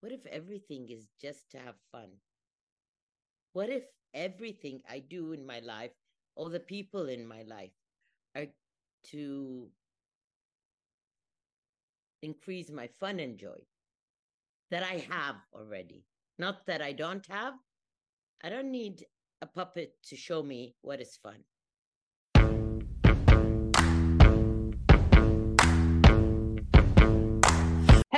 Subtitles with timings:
[0.00, 2.08] what if everything is just to have fun?
[3.52, 5.92] What if everything I do in my life,
[6.36, 7.72] all the people in my life,
[8.36, 8.46] are
[9.10, 9.68] to
[12.22, 13.60] increase my fun and joy
[14.70, 16.04] that I have already?
[16.38, 17.54] Not that I don't have.
[18.42, 19.04] I don't need
[19.42, 21.42] a puppet to show me what is fun.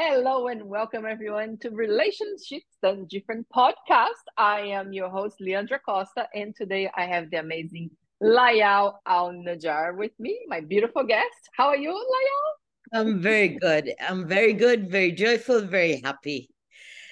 [0.02, 4.24] Hello and welcome everyone to Relationships Done Different podcast.
[4.38, 7.90] I am your host Leandra Costa, and today I have the amazing
[8.22, 11.50] Layal Alnajjar with me, my beautiful guest.
[11.52, 12.98] How are you, Layal?
[12.98, 13.92] I'm very good.
[14.00, 16.48] I'm very good, very joyful, very happy.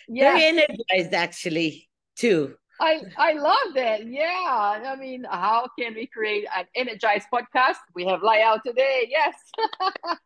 [0.08, 0.32] Yeah.
[0.32, 2.54] Very energized actually, too.
[2.80, 4.06] I I love that.
[4.06, 4.80] Yeah.
[4.86, 7.84] I mean, how can we create an energized podcast?
[7.94, 9.10] We have Layal today.
[9.10, 9.34] Yes.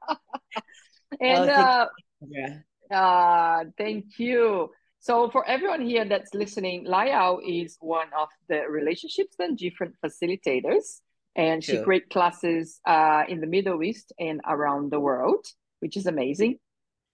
[1.20, 1.87] and oh, uh,
[2.29, 2.59] yeah.
[2.91, 4.71] Uh, thank you.
[5.01, 11.00] So for everyone here that's listening, Layal is one of the relationships done different facilitators,
[11.34, 11.77] and sure.
[11.77, 15.45] she creates classes uh, in the Middle East and around the world,
[15.81, 16.59] which is amazing.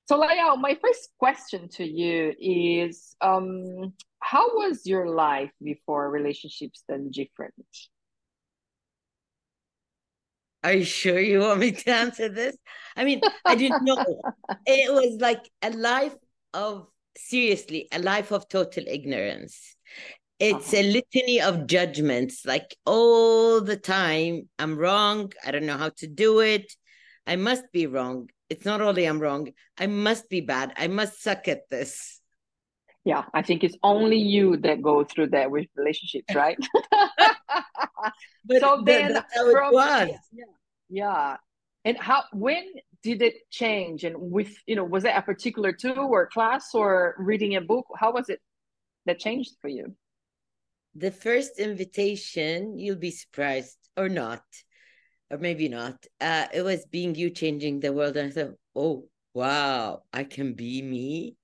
[0.07, 6.83] So Layal, my first question to you is, um, how was your life before relationships
[6.89, 7.55] done different?
[10.69, 12.55] Are you sure you want me to answer this?
[12.95, 13.97] I mean, I didn't know.
[14.67, 16.15] it was like a life
[16.53, 19.77] of, seriously, a life of total ignorance.
[20.39, 20.83] It's uh-huh.
[20.83, 24.51] a litany of judgments, like all the time.
[24.59, 25.33] I'm wrong.
[25.43, 26.71] I don't know how to do it.
[27.27, 28.29] I must be wrong.
[28.51, 30.75] It's not only I'm wrong, I must be bad.
[30.77, 32.21] I must suck at this.
[33.05, 36.59] Yeah, I think it's only you that go through that with relationships, right?
[38.45, 39.73] but so then from.
[40.31, 40.45] Yeah,
[40.89, 41.37] yeah.
[41.85, 42.65] And how when
[43.03, 44.05] did it change?
[44.05, 47.87] And with you know, was it a particular tool or class or reading a book?
[47.97, 48.41] How was it
[49.07, 49.95] that changed for you?
[50.95, 54.43] The first invitation, you'll be surprised or not,
[55.31, 56.05] or maybe not.
[56.21, 60.55] Uh, it was being you changing the world, and I thought, oh wow, I can
[60.55, 61.37] be me,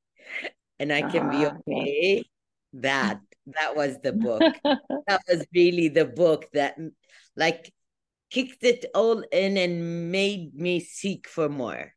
[0.78, 2.16] and I can uh, be uh-huh, okay.
[2.16, 2.22] Yeah.
[2.80, 4.42] That that was the book.
[5.06, 6.76] that was really the book that,
[7.36, 7.72] like,
[8.34, 11.92] kicked it all in and made me seek for more.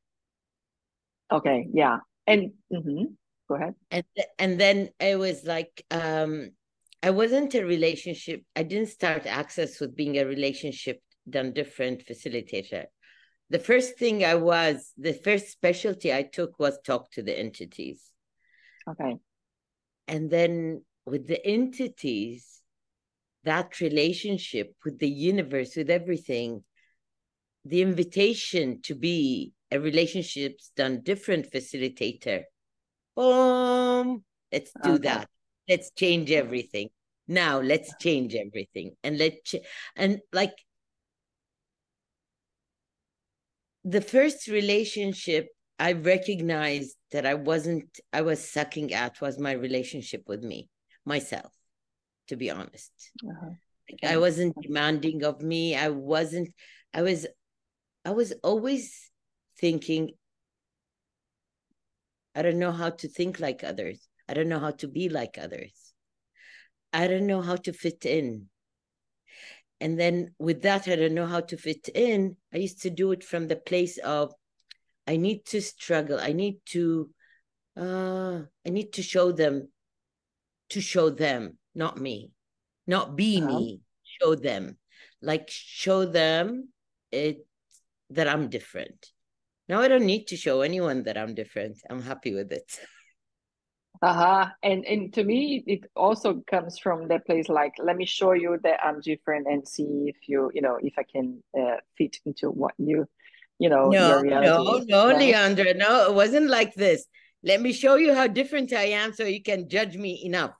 [1.32, 1.98] Okay, yeah.
[2.28, 3.06] And mm-hmm.
[3.50, 3.74] go ahead.
[3.90, 4.06] And
[4.38, 6.52] and then it was like um
[7.02, 8.44] I wasn't a relationship.
[8.56, 12.86] I didn't start access with being a relationship done different facilitator.
[13.50, 18.12] The first thing I was, the first specialty I took was talk to the entities.
[18.90, 19.18] Okay.
[20.08, 22.62] And then with the entities,
[23.48, 26.66] that relationship with the universe, with everything,
[27.64, 32.44] the invitation to be a relationships done different facilitator.
[33.16, 34.26] Boom.
[34.52, 35.04] Let's do okay.
[35.04, 35.30] that.
[35.70, 36.90] Let's change everything.
[37.30, 38.96] Now let's change everything.
[39.02, 39.66] And let ch-
[39.96, 40.58] and like
[43.86, 45.48] the first relationship
[45.80, 50.70] I recognized that I wasn't I was sucking at was my relationship with me,
[51.06, 51.57] myself
[52.28, 52.92] to be honest.
[53.28, 53.52] Uh-huh.
[53.90, 55.76] Like I wasn't demanding of me.
[55.76, 56.50] I wasn't,
[56.94, 57.26] I was,
[58.04, 59.12] I was always
[59.60, 60.12] thinking,
[62.36, 64.08] I don't know how to think like others.
[64.30, 65.94] I don't know how to be like others.
[66.94, 68.50] I don't know how to fit in.
[69.80, 72.36] And then with that, I don't know how to fit in.
[72.54, 74.34] I used to do it from the place of,
[75.08, 76.20] I need to struggle.
[76.20, 77.10] I need to,
[77.78, 79.70] uh, I need to show them,
[80.70, 82.32] to show them not me,
[82.88, 83.48] not be uh-huh.
[83.48, 84.78] me, show them,
[85.22, 86.70] like show them
[87.12, 87.46] it
[88.10, 89.12] that I'm different.
[89.70, 91.78] Now I don't need to show anyone that I'm different.
[91.90, 92.70] I'm happy with it.
[94.00, 94.46] Uh-huh.
[94.62, 98.60] And and to me it also comes from that place like let me show you
[98.62, 102.52] that I'm different and see if you, you know, if I can uh, fit into
[102.52, 103.08] what you
[103.58, 104.40] you know, no, no,
[104.88, 105.18] no, right?
[105.18, 107.08] Leandra, no, it wasn't like this.
[107.42, 110.54] Let me show you how different I am so you can judge me enough.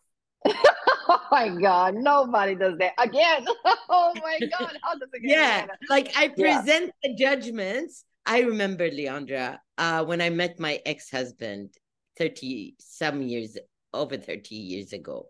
[1.10, 3.46] oh my god nobody does that again.
[3.90, 7.10] Oh my god how does it yeah like i present yeah.
[7.10, 8.04] the judgments.
[8.26, 11.74] I remember leandra uh, when i met my ex-husband
[12.18, 13.58] 30 some years
[13.94, 15.28] over 30 years ago.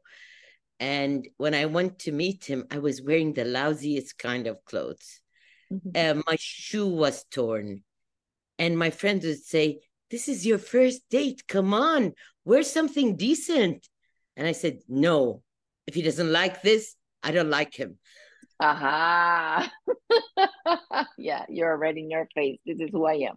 [0.80, 5.22] And when i went to meet him i was wearing the lousiest kind of clothes.
[5.72, 6.20] Mm-hmm.
[6.20, 7.84] uh, my shoe was torn.
[8.58, 11.44] And my friends would say this is your first date.
[11.48, 12.14] Come on.
[12.46, 13.88] Wear something decent.
[14.36, 15.44] And I said, no,
[15.88, 17.98] if he doesn't like this, I don't like him.
[18.60, 19.72] Aha.
[20.38, 21.04] Uh-huh.
[21.18, 22.60] yeah, you're already in your face.
[22.66, 23.36] This is who I am.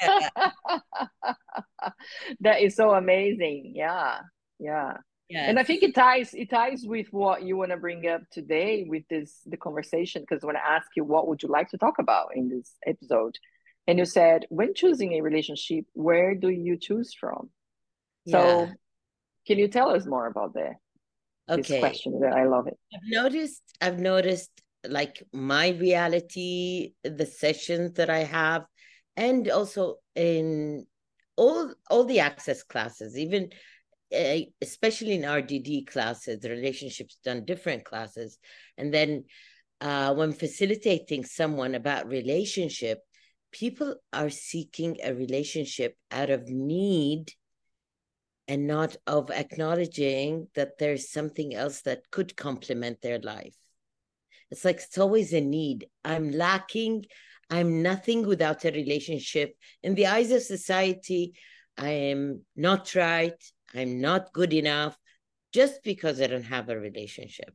[0.00, 0.28] yeah.
[2.40, 3.72] that is so amazing.
[3.74, 4.20] Yeah.
[4.58, 4.98] Yeah.
[5.28, 5.48] Yes.
[5.48, 8.84] And I think it ties it ties with what you want to bring up today
[8.88, 12.00] with this the conversation because when I ask you what would you like to talk
[12.00, 13.36] about in this episode,
[13.86, 17.50] and you said when choosing a relationship, where do you choose from?
[18.24, 18.40] Yeah.
[18.40, 18.70] So
[19.46, 20.74] can you tell us more about that?
[21.50, 21.62] Okay.
[21.62, 22.78] This question that I love it.
[22.94, 24.50] I've noticed I've noticed
[24.88, 28.64] like my reality, the sessions that I have,
[29.16, 30.86] and also in
[31.36, 33.50] all all the access classes, even
[34.14, 38.38] uh, especially in RDD classes, relationships done different classes,
[38.78, 39.24] and then
[39.80, 43.00] uh, when facilitating someone about relationship,
[43.50, 47.32] people are seeking a relationship out of need
[48.50, 53.54] and not of acknowledging that there's something else that could complement their life.
[54.50, 55.86] It's like it's always a need.
[56.04, 57.06] I'm lacking.
[57.48, 59.54] I'm nothing without a relationship.
[59.84, 61.34] In the eyes of society,
[61.78, 63.40] I am not right.
[63.72, 64.98] I'm not good enough
[65.52, 67.54] just because I don't have a relationship.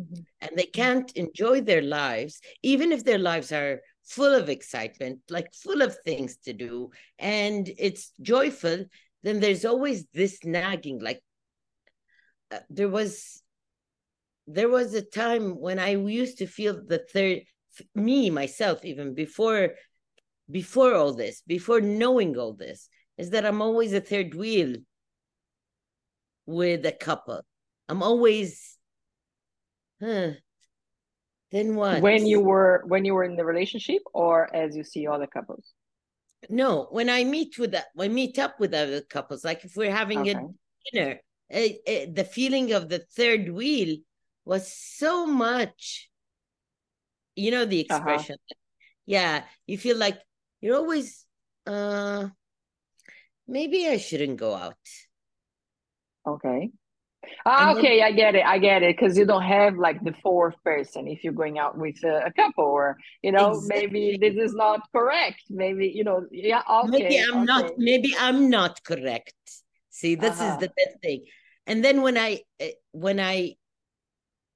[0.00, 0.22] Mm-hmm.
[0.40, 5.52] And they can't enjoy their lives, even if their lives are full of excitement, like
[5.52, 8.86] full of things to do, and it's joyful,
[9.26, 11.00] then there's always this nagging.
[11.02, 11.20] Like
[12.52, 13.42] uh, there was,
[14.46, 17.40] there was a time when I used to feel the third,
[17.96, 19.70] me myself, even before,
[20.48, 22.88] before all this, before knowing all this,
[23.18, 24.76] is that I'm always a third wheel
[26.46, 27.42] with a couple.
[27.88, 28.78] I'm always,
[30.00, 30.34] huh,
[31.50, 32.00] then what?
[32.00, 35.72] When you were when you were in the relationship, or as you see other couples?
[36.48, 39.94] No, when I meet with that, when meet up with other couples, like if we're
[39.94, 40.32] having okay.
[40.32, 40.48] a
[40.92, 43.98] dinner, eh, eh, the feeling of the third wheel
[44.44, 46.08] was so much.
[47.34, 47.96] You know the uh-huh.
[47.96, 48.36] expression.
[48.36, 48.54] Uh-huh.
[49.06, 50.18] Yeah, you feel like
[50.60, 51.24] you're always.
[51.66, 52.28] uh
[53.48, 54.74] Maybe I shouldn't go out.
[56.26, 56.70] Okay.
[57.44, 58.44] Ah, okay, then, I get it.
[58.44, 61.76] I get it because you don't have like the fourth person if you're going out
[61.78, 63.86] with a, a couple, or you know, exactly.
[63.88, 65.42] maybe this is not correct.
[65.50, 66.62] Maybe you know, yeah.
[66.68, 67.44] Okay, maybe I'm okay.
[67.44, 67.72] not.
[67.78, 69.34] Maybe I'm not correct.
[69.90, 70.54] See, this uh-huh.
[70.54, 71.24] is the best thing.
[71.66, 73.54] And then when I eh, when I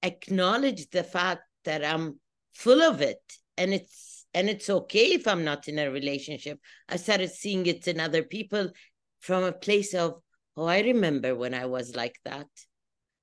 [0.02, 2.20] acknowledge the fact that I'm
[2.54, 3.22] full of it,
[3.56, 6.58] and it's and it's okay if I'm not in a relationship,
[6.88, 8.70] I started seeing it in other people
[9.20, 10.22] from a place of
[10.60, 12.46] Oh, I remember when I was like that,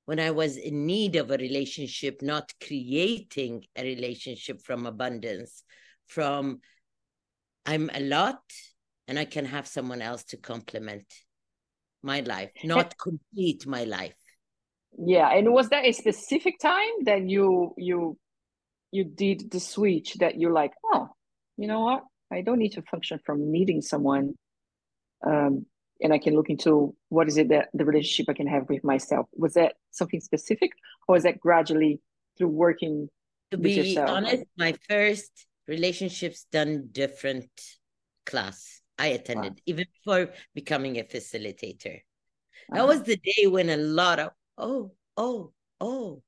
[0.05, 5.63] when I was in need of a relationship, not creating a relationship from abundance,
[6.07, 6.61] from
[7.63, 8.39] I'm a lot
[9.07, 11.05] and I can have someone else to complement
[12.01, 14.17] my life, not complete my life.
[14.97, 18.17] Yeah, and was there a specific time that you you
[18.91, 21.09] you did the switch that you're like, oh,
[21.55, 22.03] you know what?
[22.33, 24.33] I don't need to function from needing someone
[25.23, 25.67] um,
[26.01, 28.83] and I can look into what is it that the relationship I can have with
[28.83, 29.27] myself.
[29.33, 30.71] Was that something specific,
[31.07, 32.01] or is that gradually
[32.37, 33.09] through working?
[33.51, 34.09] To be yourself?
[34.09, 35.31] honest, my first
[35.67, 37.49] relationships done different
[38.25, 39.63] class I attended, wow.
[39.65, 41.97] even before becoming a facilitator.
[41.97, 42.75] Uh-huh.
[42.75, 46.23] That was the day when a lot of oh, oh, oh,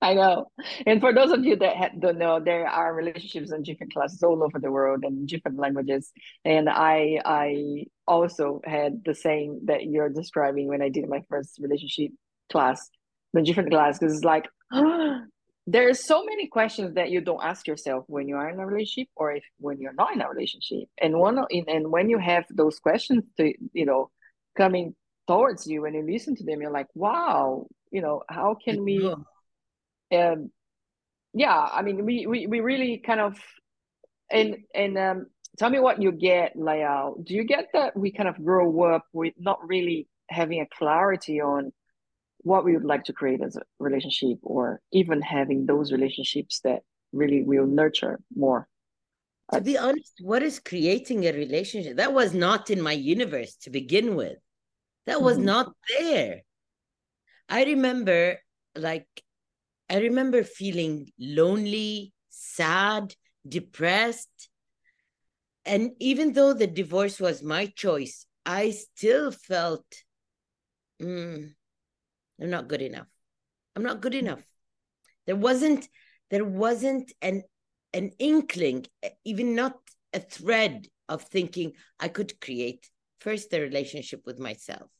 [0.00, 0.46] I know.
[0.86, 4.44] And for those of you that don't know, there are relationships done different classes all
[4.44, 6.12] over the world and different languages.
[6.44, 11.58] And I I also had the same that you're describing when I did my first
[11.60, 12.12] relationship
[12.50, 12.88] class,
[13.32, 14.46] the different class, because it's like
[15.66, 19.08] there's so many questions that you don't ask yourself when you are in a relationship
[19.16, 20.88] or if when you're not in a relationship.
[21.02, 24.10] And one and when you have those questions to you know
[24.56, 24.94] coming
[25.26, 29.12] towards you and you listen to them, you're like, wow, you know, how can we
[30.12, 30.50] um,
[31.34, 33.38] yeah, I mean, we, we, we really kind of,
[34.30, 35.26] and, and, um,
[35.58, 37.24] tell me what you get, Layal.
[37.24, 41.40] Do you get that we kind of grow up with not really having a clarity
[41.40, 41.72] on
[42.38, 46.82] what we would like to create as a relationship or even having those relationships that
[47.12, 48.68] really will nurture more?
[49.52, 51.96] To be honest, what is creating a relationship?
[51.96, 54.36] That was not in my universe to begin with.
[55.06, 55.46] That was mm-hmm.
[55.46, 56.42] not there.
[57.48, 58.36] I remember
[58.76, 59.08] like
[59.90, 63.14] I remember feeling lonely, sad,
[63.48, 64.50] depressed.
[65.64, 69.84] And even though the divorce was my choice, I still felt
[71.00, 71.50] mm,
[72.40, 73.06] I'm not good enough.
[73.76, 74.42] I'm not good enough.
[75.26, 75.88] There wasn't
[76.30, 77.42] there wasn't an
[77.92, 78.86] an inkling,
[79.24, 79.74] even not
[80.12, 82.90] a thread of thinking I could create
[83.20, 84.90] first the relationship with myself.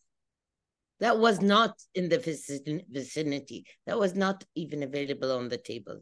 [1.01, 3.65] That was not in the vicinity.
[3.87, 6.01] That was not even available on the table.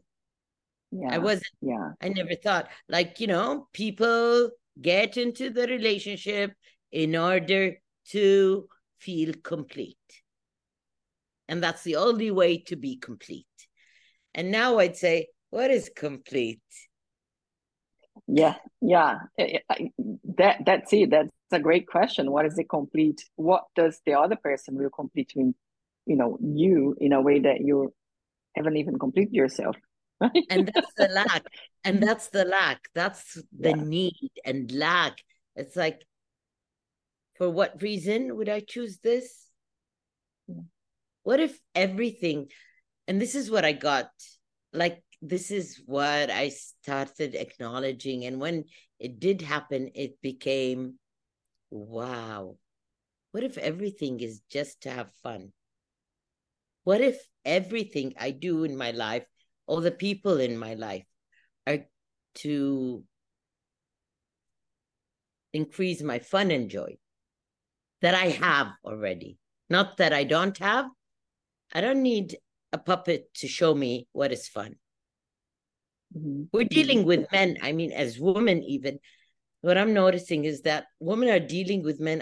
[0.91, 1.09] Yeah.
[1.11, 1.45] I wasn't.
[1.61, 1.91] Yeah.
[2.01, 4.49] I never thought, like, you know, people
[4.81, 6.53] get into the relationship
[6.91, 7.75] in order
[8.09, 8.67] to
[8.99, 9.97] feel complete.
[11.47, 13.45] And that's the only way to be complete.
[14.33, 16.61] And now I'd say, what is complete?
[18.27, 19.19] Yeah, yeah.
[19.37, 19.87] Eh, eh,
[20.37, 21.11] that that's it.
[21.11, 22.31] That's a great question.
[22.31, 23.23] What is the complete?
[23.35, 25.55] What does the other person will complete in,
[26.05, 27.93] you know, you in a way that you
[28.55, 29.75] haven't even completed yourself?
[30.49, 31.45] and that's the lack.
[31.83, 32.81] And that's the lack.
[32.95, 33.83] That's the yeah.
[33.83, 35.17] need and lack.
[35.55, 36.01] It's like,
[37.37, 39.47] for what reason would I choose this?
[40.47, 40.61] Yeah.
[41.23, 42.47] What if everything,
[43.07, 44.09] and this is what I got,
[44.73, 48.25] like this is what I started acknowledging.
[48.25, 48.65] And when
[48.99, 50.99] it did happen, it became
[51.69, 52.57] wow.
[53.31, 55.51] What if everything is just to have fun?
[56.83, 59.25] What if everything I do in my life,
[59.65, 61.05] all the people in my life,
[61.67, 61.79] are
[62.35, 63.03] to
[65.53, 66.97] increase my fun and joy
[68.01, 69.37] that I have already?
[69.69, 70.85] Not that I don't have.
[71.73, 72.37] I don't need
[72.71, 74.75] a puppet to show me what is fun.
[76.17, 76.43] Mm-hmm.
[76.53, 77.57] We're dealing with men.
[77.61, 78.99] I mean, as women, even
[79.61, 82.21] what I'm noticing is that women are dealing with men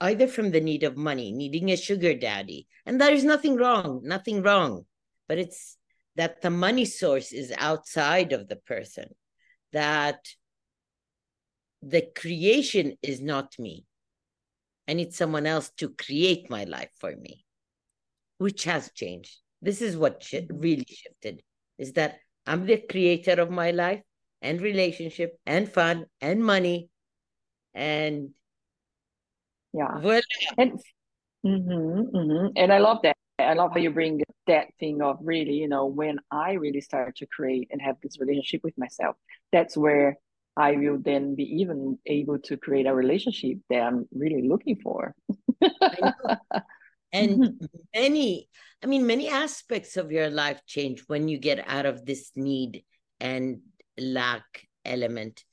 [0.00, 4.00] either from the need of money, needing a sugar daddy, and there is nothing wrong,
[4.02, 4.86] nothing wrong,
[5.28, 5.76] but it's
[6.16, 9.08] that the money source is outside of the person,
[9.72, 10.18] that
[11.82, 13.84] the creation is not me.
[14.88, 17.44] I need someone else to create my life for me,
[18.38, 19.36] which has changed.
[19.62, 21.42] This is what really shifted
[21.78, 24.02] is that I'm the creator of my life
[24.42, 26.88] and relationship and fun and money
[27.74, 28.30] and
[29.72, 30.22] yeah voilà.
[30.58, 30.72] and
[31.46, 32.46] mm-hmm, mm-hmm.
[32.56, 35.86] and i love that i love how you bring that thing of really you know
[35.86, 39.16] when i really start to create and have this relationship with myself
[39.52, 40.16] that's where
[40.56, 45.14] i will then be even able to create a relationship that i'm really looking for
[47.12, 47.66] and mm-hmm.
[47.94, 48.48] many
[48.82, 52.82] i mean many aspects of your life change when you get out of this need
[53.20, 53.60] and
[54.00, 55.44] lack element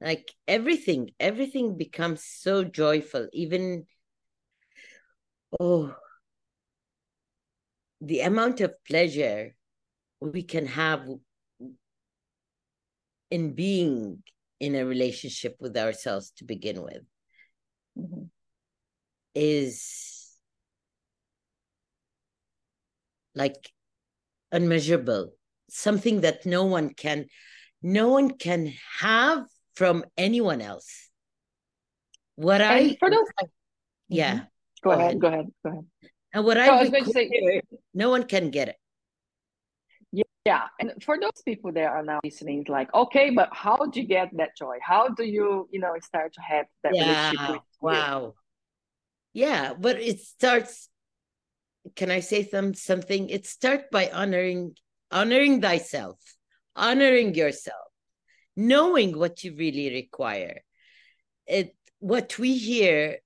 [0.00, 3.86] like everything everything becomes so joyful even
[5.60, 5.94] oh
[8.00, 9.54] the amount of pleasure
[10.20, 11.06] we can have
[13.30, 14.22] in being
[14.60, 17.02] in a relationship with ourselves to begin with
[17.98, 18.24] mm-hmm.
[19.34, 20.36] is
[23.34, 23.70] like
[24.50, 25.32] unmeasurable
[25.70, 27.26] something that no one can
[27.82, 31.08] no one can have from anyone else.
[32.36, 33.26] What and i for those
[34.08, 34.88] yeah mm-hmm.
[34.88, 35.84] go, go ahead, ahead, go ahead go ahead.
[36.34, 37.60] And what no, i, going to say
[37.92, 38.76] no one can get it.
[40.44, 44.06] Yeah and for those people that are now listening like okay but how do you
[44.06, 44.78] get that joy?
[44.82, 48.34] How do you you know start to have that yeah, relationship wow.
[49.34, 49.44] You?
[49.44, 50.88] yeah but it starts
[51.96, 53.28] can I say some something?
[53.28, 54.76] It starts by honoring
[55.10, 56.18] honoring thyself,
[56.76, 57.88] honoring yourself,
[58.56, 60.62] knowing what you really require.
[61.46, 63.18] It what we hear,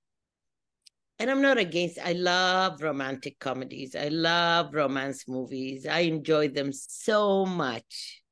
[1.18, 1.98] and I'm not against.
[1.98, 3.96] I love romantic comedies.
[3.96, 5.86] I love romance movies.
[5.86, 8.22] I enjoy them so much.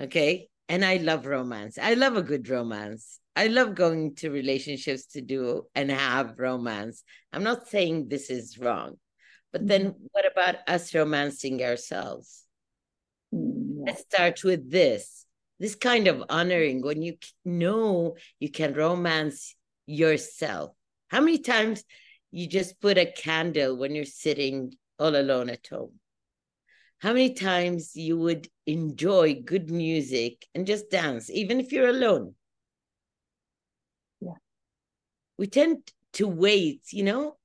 [0.00, 1.78] Okay, and I love romance.
[1.80, 3.20] I love a good romance.
[3.38, 7.04] I love going to relationships to do and have romance.
[7.32, 8.96] I'm not saying this is wrong.
[9.52, 10.04] But then mm-hmm.
[10.10, 12.44] what about us romancing ourselves?
[13.88, 15.24] Let's start with this.
[15.58, 17.16] This kind of honoring when you
[17.46, 19.54] know you can romance
[19.86, 20.72] yourself.
[21.08, 21.84] How many times
[22.30, 25.92] you just put a candle when you're sitting all alone at home?
[26.98, 32.34] How many times you would enjoy good music and just dance, even if you're alone?
[34.20, 34.36] Yeah.
[35.38, 37.38] We tend to wait, you know,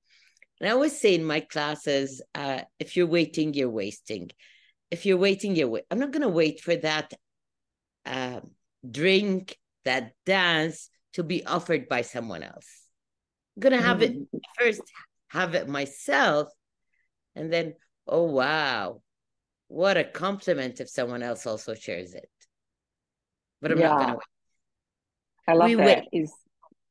[0.60, 4.30] and I always say in my classes, uh, if you're waiting, you're wasting.
[4.94, 5.86] If you're waiting, you're wait.
[5.90, 7.12] I'm not going to wait for that
[8.06, 8.42] uh,
[8.90, 12.70] drink, that dance to be offered by someone else.
[13.56, 14.28] I'm going to have mm.
[14.32, 14.84] it first,
[15.30, 16.50] have it myself,
[17.36, 17.74] and then,
[18.08, 19.02] oh, wow,
[19.68, 22.30] what a compliment if someone else also shares it.
[23.64, 23.88] But I'm yeah.
[23.88, 25.48] not going to wait.
[25.48, 26.04] I love we that.
[26.12, 26.22] Wait.
[26.22, 26.32] Is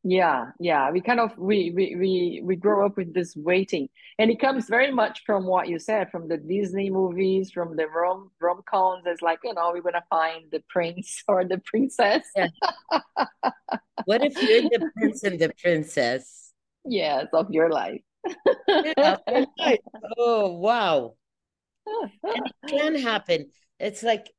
[0.04, 0.90] yeah yeah.
[0.90, 3.88] We kind of we, we we we grow up with this waiting.
[4.18, 7.86] And it comes very much from what you said from the disney movies from the
[7.86, 9.04] rom rom-coms.
[9.06, 12.26] It's like you know we're gonna find the prince or the princess.
[12.36, 12.48] Yeah.
[14.04, 16.52] what if you're the prince and the princess?
[16.84, 18.02] Yes of your life.
[18.68, 19.16] Yeah,
[20.18, 21.14] oh wow.
[21.86, 23.50] and it can happen.
[23.78, 24.30] It's like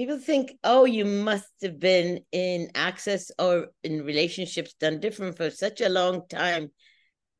[0.00, 5.50] people think, oh, you must have been in access or in relationships done different for
[5.50, 6.70] such a long time.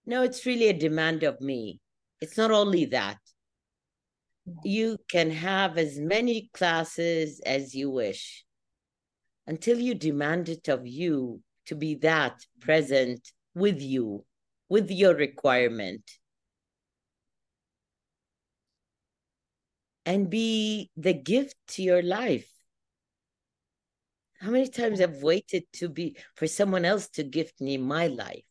[0.05, 1.81] No, it's really a demand of me.
[2.21, 3.17] It's not only that.
[4.63, 8.45] You can have as many classes as you wish
[9.47, 14.27] until you demand it of you to be that present with you,
[14.69, 16.03] with your requirement.
[20.07, 22.51] And be the gift to your life.
[24.41, 28.45] How many times I've waited to be for someone else to gift me my life?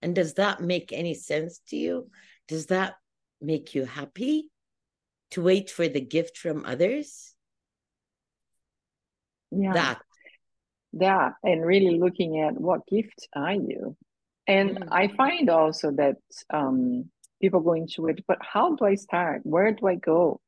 [0.00, 2.10] And does that make any sense to you?
[2.48, 2.94] Does that
[3.40, 4.48] make you happy
[5.32, 7.34] to wait for the gift from others?
[9.50, 9.74] Yeah.
[9.74, 9.98] That.
[10.92, 11.30] Yeah.
[11.44, 13.96] And really looking at what gift are you?
[14.46, 14.88] And mm.
[14.90, 16.16] I find also that
[16.50, 17.10] um,
[17.42, 19.40] people go into it, but how do I start?
[19.42, 20.40] Where do I go?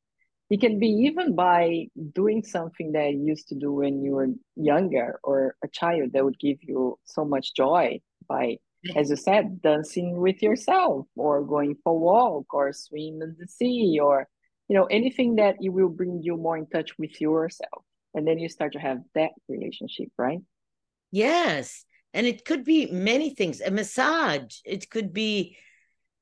[0.49, 4.29] It can be even by doing something that you used to do when you were
[4.55, 8.57] younger or a child that would give you so much joy by
[8.95, 13.47] as you said, dancing with yourself or going for a walk or swim in the
[13.47, 14.27] sea or,
[14.67, 17.83] you know, anything that you will bring you more in touch with yourself.
[18.13, 20.39] And then you start to have that relationship, right?
[21.11, 21.85] Yes.
[22.13, 23.59] And it could be many things.
[23.61, 24.57] A massage.
[24.63, 25.57] It could be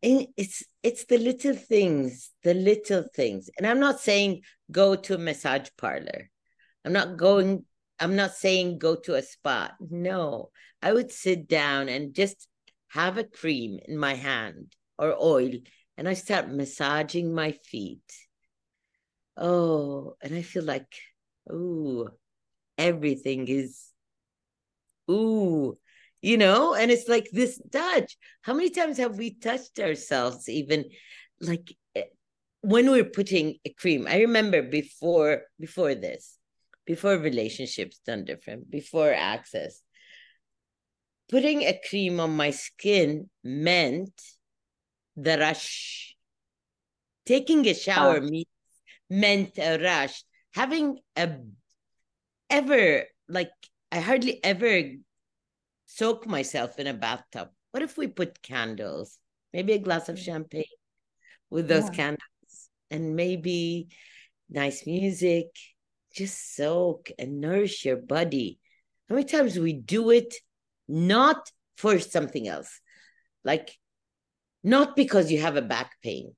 [0.03, 3.49] it's it's the little things, the little things.
[3.57, 4.41] And I'm not saying
[4.71, 6.29] go to a massage parlor.
[6.85, 7.65] I'm not going
[7.99, 9.73] I'm not saying go to a spot.
[9.79, 10.49] No,
[10.81, 12.47] I would sit down and just
[12.89, 15.51] have a cream in my hand or oil
[15.97, 18.01] and I start massaging my feet.
[19.37, 20.93] Oh, and I feel like,
[21.51, 22.09] ooh,
[22.77, 23.89] everything is,
[25.09, 25.77] ooh,
[26.23, 28.17] you know, and it's like this touch.
[28.43, 30.85] How many times have we touched ourselves, even
[31.41, 32.05] like eh,
[32.61, 34.07] when we're putting a cream?
[34.07, 36.39] I remember before before this,
[36.85, 39.81] before relationships done different, before access,
[41.29, 44.15] putting a cream on my skin meant
[45.17, 46.15] the rush.
[47.25, 48.43] Taking a shower oh.
[49.09, 50.23] meant a rush.
[50.55, 51.35] Having a
[52.49, 53.51] ever like
[53.91, 54.83] I hardly ever
[55.95, 57.49] soak myself in a bathtub.
[57.71, 59.17] What if we put candles?
[59.53, 60.63] Maybe a glass of champagne
[61.49, 61.95] with those yeah.
[61.95, 63.89] candles and maybe
[64.49, 65.47] nice music.
[66.13, 68.59] Just soak and nourish your body.
[69.09, 70.33] How many times we do it
[70.87, 72.79] not for something else.
[73.43, 73.77] Like,
[74.63, 76.35] not because you have a back pain,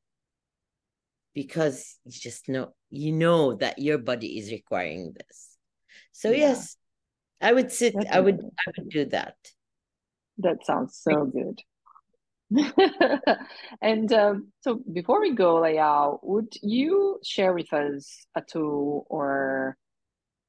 [1.34, 5.58] because you just know, you know that your body is requiring this.
[6.12, 6.38] So, yeah.
[6.38, 6.78] yes,
[7.46, 8.18] I would sit, Definitely.
[8.18, 9.36] I would, I would do that.
[10.40, 11.62] That sounds so good.
[13.82, 19.78] and um, so before we go, Layal, would you share with us a tool or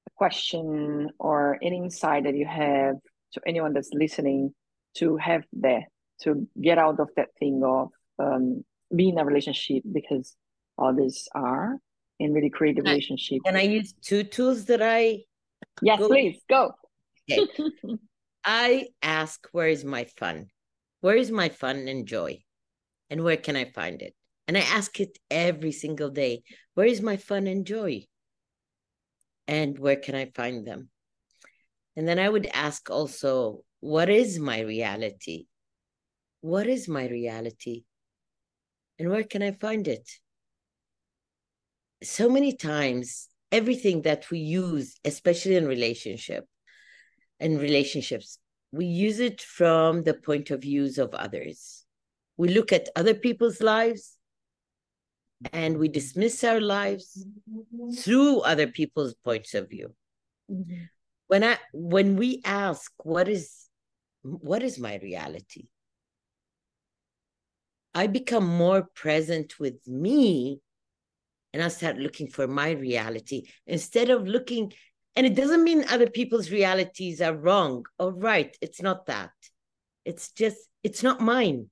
[0.07, 2.97] a question or an insight that you have
[3.33, 4.55] to anyone that's listening
[4.95, 5.85] to have that
[6.23, 10.35] to get out of that thing of um, being in a relationship because
[10.79, 11.77] others are
[12.21, 13.41] and really create a relationship.
[13.45, 15.25] Can I use two tools that I?
[15.83, 16.09] Yes, go?
[16.09, 16.73] please go.
[17.31, 17.47] Okay.
[18.45, 20.47] I ask, where is my fun?
[21.01, 22.39] Where is my fun and joy?
[23.11, 24.15] And where can I find it?
[24.47, 26.43] And I ask it every single day.
[26.75, 28.07] Where is my fun and joy?
[29.49, 30.91] And where can I find them?
[31.97, 35.47] And then I would ask also, what is my reality?
[36.41, 37.85] What is my reality?
[38.99, 40.09] And where can I find it?
[42.03, 46.47] So many times, everything that we use, especially in relationship,
[47.41, 48.39] in relationships,
[48.73, 51.85] we use it from the point of views of others.
[52.37, 54.17] We look at other people's lives
[55.53, 57.27] and we dismiss our lives
[57.99, 59.95] through other people's points of view.
[61.29, 63.67] When i when we ask what is
[64.23, 65.67] what is my reality
[67.95, 70.61] i become more present with me
[71.53, 74.73] and i start looking for my reality instead of looking
[75.17, 77.87] and it doesn't mean other people's realities are wrong.
[77.99, 78.55] Or right.
[78.61, 79.31] It's not that.
[80.05, 81.71] It's just it's not mine.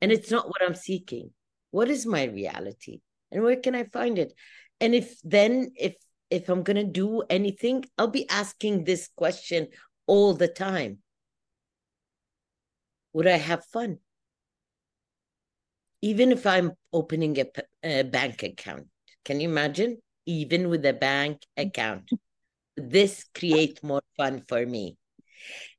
[0.00, 1.30] And it's not what i'm seeking.
[1.70, 3.00] What is my reality?
[3.30, 4.32] And where can i find it?
[4.80, 5.94] And if then if
[6.30, 9.68] if I'm going to do anything, I'll be asking this question
[10.06, 10.98] all the time.
[13.12, 13.98] Would I have fun?
[16.00, 17.46] Even if I'm opening a,
[17.84, 18.86] a bank account,
[19.26, 19.98] can you imagine?
[20.26, 22.10] Even with a bank account,
[22.76, 24.96] this creates more fun for me.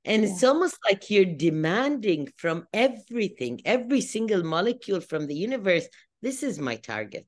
[0.06, 0.30] And yeah.
[0.30, 5.88] it's almost like you're demanding from everything, every single molecule from the universe.
[6.22, 7.26] This is my target.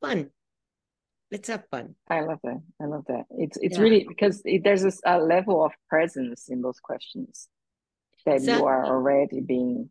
[0.00, 0.30] Fun.
[1.30, 1.94] Let's have fun.
[2.08, 2.60] I love that.
[2.82, 3.24] I love that.
[3.30, 3.82] It's it's yeah.
[3.82, 7.48] really because it, there's this, a level of presence in those questions
[8.26, 8.60] that exactly.
[8.60, 9.90] you are already being.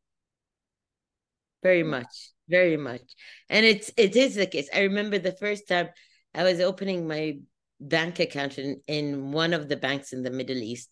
[1.64, 3.02] Very much, very much,
[3.50, 4.70] and it's it is the case.
[4.74, 5.90] I remember the first time
[6.34, 7.40] I was opening my
[7.80, 10.90] bank account in, in one of the banks in the Middle East,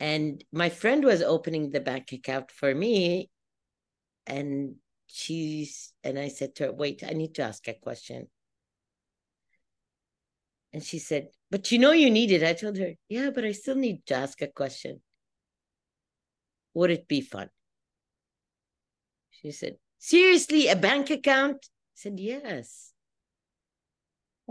[0.00, 3.30] and my friend was opening the bank account for me
[4.26, 8.28] and she's and i said to her wait i need to ask a question.
[10.72, 12.42] And she said but you know you need it.
[12.42, 15.00] I told her yeah but i still need to ask a question.
[16.74, 17.48] Would it be fun?
[19.30, 21.58] She said seriously a bank account?
[21.62, 22.93] I said yes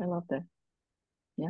[0.01, 0.43] i love that.
[1.37, 1.49] Yeah.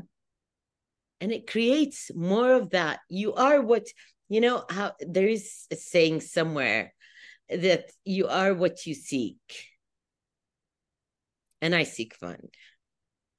[1.22, 3.00] And it creates more of that.
[3.10, 3.88] You are what
[4.30, 6.94] you know how there is a saying somewhere
[7.50, 9.38] that you are what you seek.
[11.62, 12.40] And i seek fun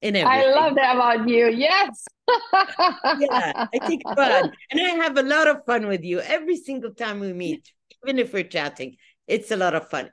[0.01, 0.49] in everything.
[0.49, 1.49] i love that about you.
[1.49, 2.05] Yes.
[3.19, 4.51] Yeah i take fun.
[4.71, 6.19] And i have a lot of fun with you.
[6.21, 7.71] Every single time we meet
[8.03, 10.09] even if we're chatting it's a lot of fun.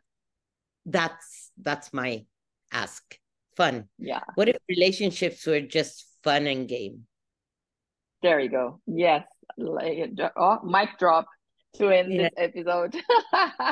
[0.85, 2.25] That's that's my
[2.71, 3.19] ask
[3.57, 7.07] fun yeah what if relationships were just fun and game
[8.23, 8.81] there you go.
[8.87, 9.27] Yes.
[9.61, 11.27] Oh, mic drop
[11.75, 12.29] to end yeah.
[12.29, 12.97] this episode.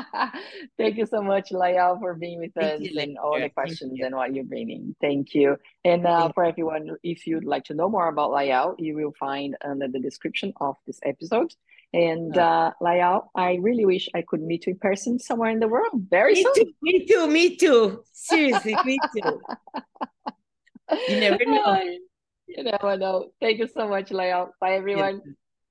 [0.79, 3.99] Thank you so much, Layal, for being with Thank us you, and all the questions
[4.03, 4.97] and what you're bringing.
[5.01, 5.57] Thank you.
[5.85, 9.57] And uh, for everyone, if you'd like to know more about Layal, you will find
[9.65, 11.55] under the description of this episode.
[11.93, 15.69] And uh, Layal, I really wish I could meet you in person somewhere in the
[15.69, 16.55] world very me soon.
[16.55, 17.27] Too, me too.
[17.27, 18.05] Me too.
[18.13, 19.41] Seriously, me too.
[21.09, 21.83] You never know.
[22.51, 23.31] You never know.
[23.41, 24.51] Thank you so much, Leo.
[24.61, 25.23] Bye, everyone.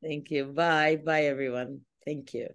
[0.02, 0.46] Thank you.
[0.46, 0.96] Bye.
[0.96, 1.82] Bye, everyone.
[2.06, 2.48] Thank you.